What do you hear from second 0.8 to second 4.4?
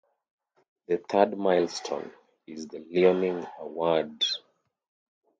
The third milestone is the Loening Award.